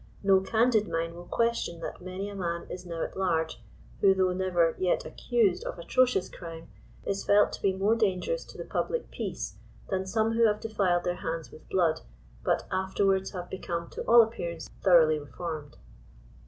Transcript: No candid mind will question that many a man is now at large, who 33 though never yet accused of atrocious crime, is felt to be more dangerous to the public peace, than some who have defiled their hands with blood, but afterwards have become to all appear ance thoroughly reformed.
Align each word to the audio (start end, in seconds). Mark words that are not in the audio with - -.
No 0.23 0.39
candid 0.39 0.87
mind 0.87 1.13
will 1.13 1.27
question 1.27 1.79
that 1.81 2.01
many 2.01 2.27
a 2.27 2.33
man 2.33 2.65
is 2.71 2.87
now 2.87 3.03
at 3.03 3.15
large, 3.15 3.61
who 3.99 4.15
33 4.15 4.17
though 4.17 4.33
never 4.33 4.75
yet 4.79 5.05
accused 5.05 5.63
of 5.63 5.77
atrocious 5.77 6.27
crime, 6.27 6.69
is 7.05 7.23
felt 7.23 7.51
to 7.53 7.61
be 7.61 7.71
more 7.71 7.93
dangerous 7.93 8.43
to 8.45 8.57
the 8.57 8.65
public 8.65 9.11
peace, 9.11 9.57
than 9.89 10.07
some 10.07 10.31
who 10.31 10.47
have 10.47 10.59
defiled 10.59 11.03
their 11.03 11.17
hands 11.21 11.51
with 11.51 11.69
blood, 11.69 12.01
but 12.43 12.65
afterwards 12.71 13.29
have 13.29 13.47
become 13.47 13.91
to 13.91 14.01
all 14.07 14.23
appear 14.23 14.49
ance 14.49 14.67
thoroughly 14.83 15.19
reformed. 15.19 15.77